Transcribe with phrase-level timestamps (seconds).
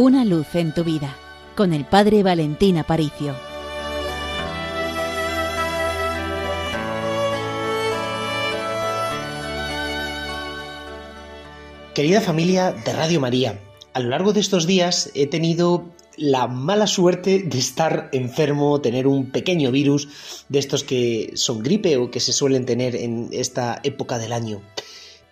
[0.00, 1.16] Una luz en tu vida
[1.56, 3.34] con el Padre Valentín Aparicio.
[11.96, 13.58] Querida familia de Radio María,
[13.92, 19.08] a lo largo de estos días he tenido la mala suerte de estar enfermo, tener
[19.08, 23.80] un pequeño virus de estos que son gripe o que se suelen tener en esta
[23.82, 24.62] época del año.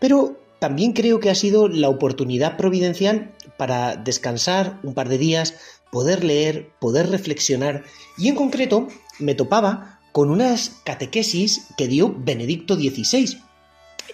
[0.01, 5.55] Pero también creo que ha sido la oportunidad providencial para descansar un par de días,
[5.91, 7.85] poder leer, poder reflexionar
[8.19, 8.89] y en concreto
[9.19, 13.39] me topaba con unas catequesis que dio Benedicto XVI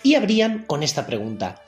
[0.02, 1.62] y abrían con esta pregunta.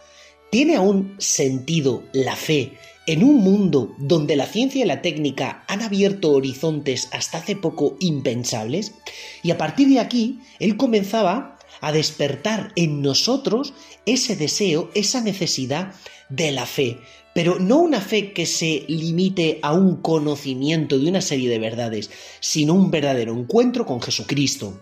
[0.50, 2.72] ¿Tiene aún sentido la fe
[3.06, 7.96] en un mundo donde la ciencia y la técnica han abierto horizontes hasta hace poco
[8.00, 8.94] impensables?
[9.42, 13.72] Y a partir de aquí, él comenzaba a despertar en nosotros
[14.06, 15.94] ese deseo, esa necesidad
[16.28, 16.98] de la fe,
[17.34, 22.10] pero no una fe que se limite a un conocimiento de una serie de verdades,
[22.40, 24.80] sino un verdadero encuentro con Jesucristo.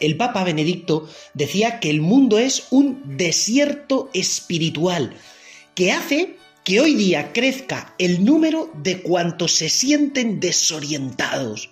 [0.00, 5.14] El Papa Benedicto decía que el mundo es un desierto espiritual,
[5.74, 11.70] que hace que hoy día crezca el número de cuantos se sienten desorientados.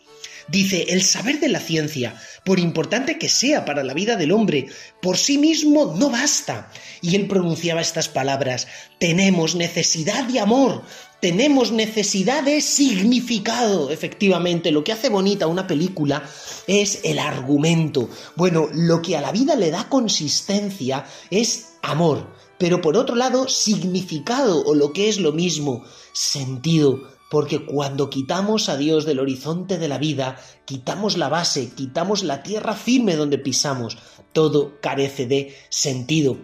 [0.49, 2.15] Dice, el saber de la ciencia,
[2.45, 4.67] por importante que sea para la vida del hombre,
[5.01, 6.71] por sí mismo no basta.
[7.01, 8.67] Y él pronunciaba estas palabras,
[8.99, 10.83] tenemos necesidad de amor,
[11.21, 13.91] tenemos necesidad de significado.
[13.91, 16.23] Efectivamente, lo que hace bonita una película
[16.67, 18.11] es el argumento.
[18.37, 23.49] Bueno, lo que a la vida le da consistencia es amor, pero por otro lado,
[23.49, 29.77] significado o lo que es lo mismo, sentido porque cuando quitamos a Dios del horizonte
[29.77, 33.99] de la vida, quitamos la base, quitamos la tierra firme donde pisamos,
[34.33, 36.39] todo carece de sentido.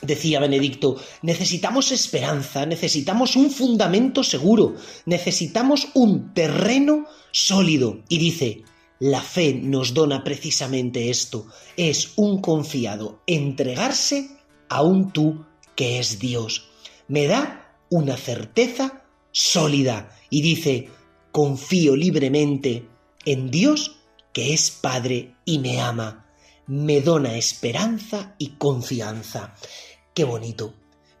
[0.00, 7.98] Decía Benedicto, necesitamos esperanza, necesitamos un fundamento seguro, necesitamos un terreno sólido.
[8.08, 8.62] Y dice,
[8.98, 14.30] la fe nos dona precisamente esto, es un confiado entregarse
[14.70, 15.44] a un tú
[15.76, 16.70] que es Dios.
[17.08, 18.99] Me da una certeza
[19.32, 20.88] sólida y dice,
[21.32, 22.88] confío libremente
[23.24, 24.00] en Dios
[24.32, 26.26] que es Padre y me ama,
[26.66, 29.54] me dona esperanza y confianza.
[30.14, 30.74] Qué bonito.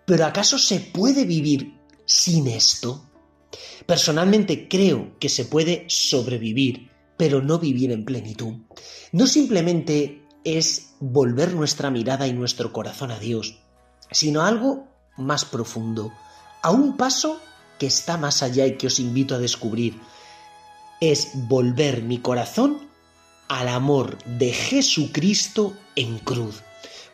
[0.04, 3.04] Pero ¿acaso se puede vivir sin esto?
[3.86, 8.54] Personalmente creo que se puede sobrevivir, pero no vivir en plenitud.
[9.12, 13.58] No simplemente es volver nuestra mirada y nuestro corazón a Dios,
[14.10, 16.12] sino algo más profundo,
[16.62, 17.40] a un paso
[17.80, 19.98] que está más allá y que os invito a descubrir.
[21.00, 22.78] Es volver mi corazón
[23.48, 26.62] al amor de Jesucristo en cruz.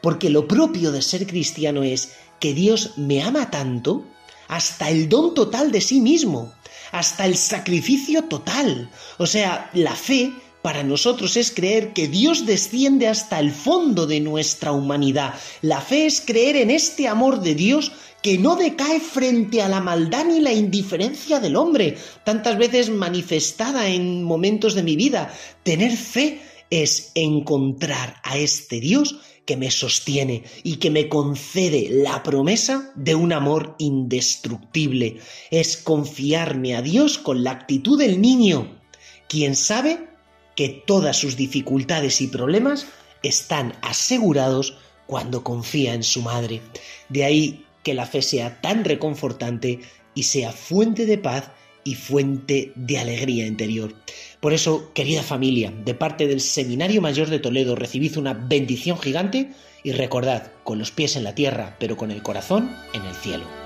[0.03, 4.05] Porque lo propio de ser cristiano es que Dios me ama tanto
[4.49, 6.53] hasta el don total de sí mismo,
[6.91, 8.91] hasta el sacrificio total.
[9.19, 10.33] O sea, la fe
[10.67, 15.35] para nosotros es creer que Dios desciende hasta el fondo de nuestra humanidad.
[15.63, 19.81] La fe es creer en este amor de Dios que no decae frente a la
[19.81, 25.33] maldad ni la indiferencia del hombre, tantas veces manifestada en momentos de mi vida.
[25.63, 32.25] Tener fe es encontrar a este Dios que me sostiene y que me concede la
[32.25, 35.19] promesa de un amor indestructible.
[35.53, 38.81] Es confiarme a Dios con la actitud del niño,
[39.29, 40.16] quien sabe
[40.57, 42.87] que todas sus dificultades y problemas
[43.23, 46.61] están asegurados cuando confía en su madre.
[47.09, 49.81] De ahí que la fe sea tan reconfortante
[50.15, 51.51] y sea fuente de paz
[51.85, 53.95] y fuente de alegría interior.
[54.41, 59.53] Por eso, querida familia, de parte del Seminario Mayor de Toledo recibid una bendición gigante
[59.85, 63.66] y recordad, con los pies en la tierra, pero con el corazón en el cielo.